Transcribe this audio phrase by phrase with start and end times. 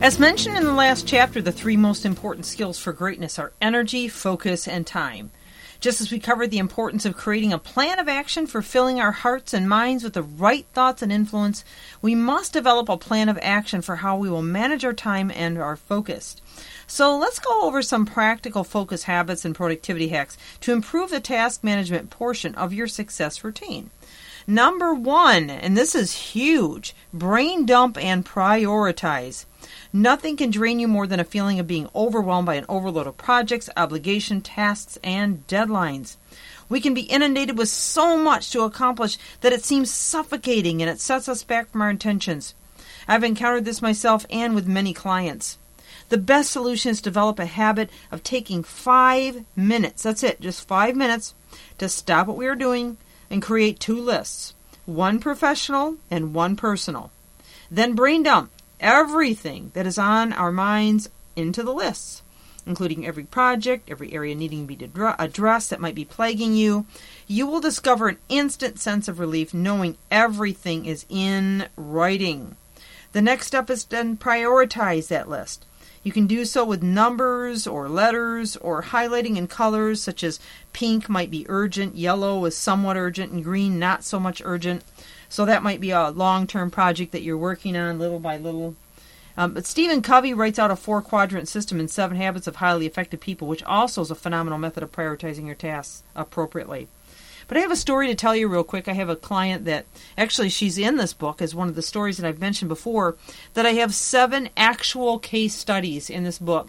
[0.00, 4.06] As mentioned in the last chapter, the three most important skills for greatness are energy,
[4.06, 5.32] focus, and time.
[5.80, 9.10] Just as we covered the importance of creating a plan of action for filling our
[9.10, 11.64] hearts and minds with the right thoughts and influence,
[12.00, 15.58] we must develop a plan of action for how we will manage our time and
[15.58, 16.36] our focus.
[16.86, 21.64] So let's go over some practical focus habits and productivity hacks to improve the task
[21.64, 23.90] management portion of your success routine.
[24.46, 29.44] Number one, and this is huge, brain dump and prioritize.
[29.92, 33.16] Nothing can drain you more than a feeling of being overwhelmed by an overload of
[33.16, 36.16] projects, obligation, tasks, and deadlines.
[36.68, 41.00] We can be inundated with so much to accomplish that it seems suffocating and it
[41.00, 42.54] sets us back from our intentions.
[43.06, 45.58] I've encountered this myself and with many clients.
[46.10, 50.66] The best solution is to develop a habit of taking five minutes, that's it, just
[50.68, 51.34] five minutes,
[51.78, 52.98] to stop what we are doing
[53.30, 54.54] and create two lists
[54.86, 57.10] one professional and one personal.
[57.70, 58.50] Then brain dump
[58.80, 62.22] everything that is on our minds into the lists,
[62.66, 66.86] including every project, every area needing to be addressed that might be plaguing you.
[67.26, 72.56] You will discover an instant sense of relief knowing everything is in writing.
[73.12, 75.64] The next step is then prioritize that list.
[76.02, 80.40] You can do so with numbers or letters or highlighting in colors such as
[80.72, 84.84] pink might be urgent, yellow is somewhat urgent, and green not so much urgent.
[85.28, 88.76] So that might be a long term project that you're working on little by little.
[89.36, 92.86] Um, but Stephen Covey writes out a four quadrant system in Seven Habits of Highly
[92.86, 96.88] Effective People, which also is a phenomenal method of prioritizing your tasks appropriately.
[97.48, 98.86] But I have a story to tell you real quick.
[98.86, 99.86] I have a client that
[100.16, 103.16] actually she's in this book as one of the stories that I've mentioned before.
[103.54, 106.68] That I have seven actual case studies in this book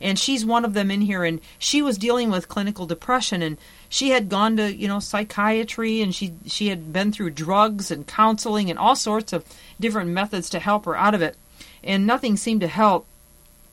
[0.00, 3.56] and she's one of them in here and she was dealing with clinical depression and
[3.88, 8.06] she had gone to you know psychiatry and she she had been through drugs and
[8.06, 9.44] counseling and all sorts of
[9.80, 11.36] different methods to help her out of it
[11.82, 13.06] and nothing seemed to help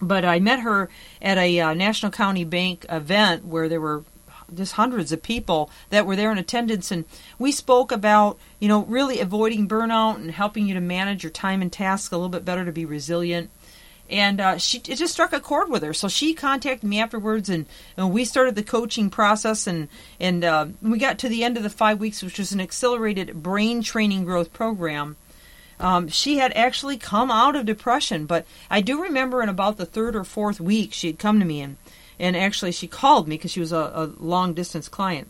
[0.00, 4.02] but I met her at a uh, National County Bank event where there were
[4.54, 7.04] just hundreds of people that were there in attendance and
[7.38, 11.62] we spoke about you know really avoiding burnout and helping you to manage your time
[11.62, 13.50] and tasks a little bit better to be resilient
[14.12, 15.94] and uh, she it just struck a chord with her.
[15.94, 19.88] So she contacted me afterwards, and, and we started the coaching process, and
[20.20, 23.42] and uh, we got to the end of the five weeks, which was an accelerated
[23.42, 25.16] brain training growth program.
[25.80, 29.86] Um, she had actually come out of depression, but I do remember in about the
[29.86, 31.76] third or fourth week she had come to me and
[32.22, 35.28] and actually she called me because she was a, a long distance client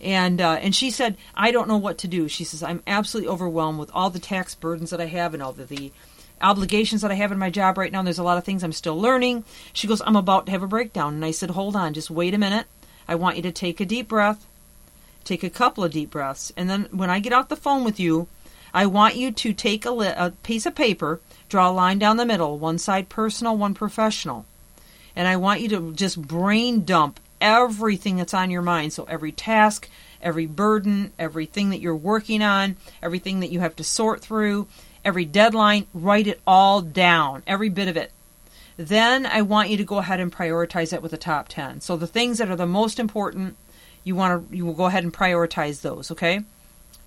[0.00, 2.28] and uh, and she said I don't know what to do.
[2.28, 5.52] She says I'm absolutely overwhelmed with all the tax burdens that I have and all
[5.52, 5.92] the, the
[6.40, 8.02] obligations that I have in my job right now.
[8.02, 9.44] There's a lot of things I'm still learning.
[9.72, 11.14] She goes, I'm about to have a breakdown.
[11.14, 12.66] And I said, Hold on, just wait a minute.
[13.06, 14.46] I want you to take a deep breath,
[15.24, 16.52] take a couple of deep breaths.
[16.56, 18.28] And then when I get off the phone with you,
[18.74, 22.18] I want you to take a, li- a piece of paper, draw a line down
[22.18, 24.44] the middle, one side personal, one professional.
[25.18, 28.92] And I want you to just brain dump everything that's on your mind.
[28.92, 29.88] So every task,
[30.22, 34.68] every burden, everything that you're working on, everything that you have to sort through,
[35.04, 38.12] every deadline, write it all down, every bit of it.
[38.76, 41.80] Then I want you to go ahead and prioritize it with the top 10.
[41.80, 43.56] So the things that are the most important,
[44.04, 46.42] you want to you will go ahead and prioritize those, okay?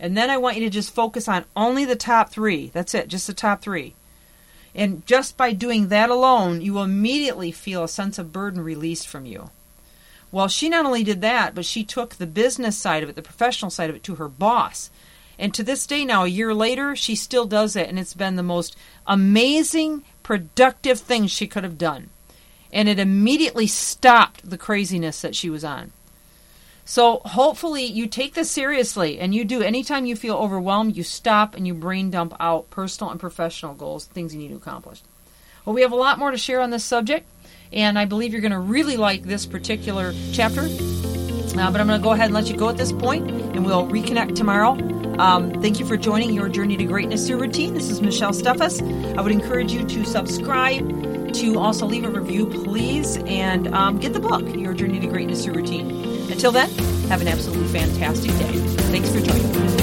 [0.00, 2.68] And then I want you to just focus on only the top 3.
[2.68, 3.94] That's it, just the top 3.
[4.74, 9.08] And just by doing that alone, you will immediately feel a sense of burden released
[9.08, 9.50] from you.
[10.30, 13.22] Well, she not only did that, but she took the business side of it, the
[13.22, 14.90] professional side of it, to her boss.
[15.38, 18.36] And to this day now, a year later, she still does it, and it's been
[18.36, 18.76] the most
[19.06, 22.10] amazing, productive thing she could have done.
[22.72, 25.92] And it immediately stopped the craziness that she was on.
[26.88, 29.60] So hopefully you take this seriously and you do.
[29.60, 34.06] Anytime you feel overwhelmed, you stop and you brain dump out personal and professional goals,
[34.06, 35.02] things you need to accomplish.
[35.66, 37.28] Well, we have a lot more to share on this subject,
[37.74, 40.62] and I believe you're going to really like this particular chapter.
[40.62, 43.66] Uh, but I'm going to go ahead and let you go at this point, and
[43.66, 44.70] we'll reconnect tomorrow.
[45.20, 47.74] Um, thank you for joining your journey to greatness through routine.
[47.74, 48.80] This is Michelle Steffes.
[49.14, 54.14] I would encourage you to subscribe, to also leave a review, please, and um, get
[54.14, 56.17] the book, Your Journey to Greatness Through Routine.
[56.30, 56.70] Until then,
[57.08, 58.58] have an absolutely fantastic day.
[58.92, 59.77] Thanks for joining me.